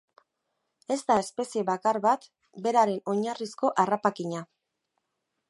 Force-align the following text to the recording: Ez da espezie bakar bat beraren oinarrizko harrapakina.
Ez 0.95 0.97
da 1.11 1.17
espezie 1.23 1.63
bakar 1.67 1.99
bat 2.07 2.25
beraren 2.69 2.99
oinarrizko 3.15 3.73
harrapakina. 3.85 4.43